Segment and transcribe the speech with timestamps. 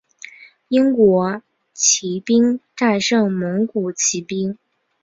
[0.69, 1.43] 英国
[1.73, 4.57] 骑兵战胜蒙古骑兵。